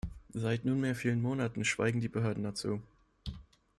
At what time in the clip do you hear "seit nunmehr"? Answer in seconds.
0.33-0.95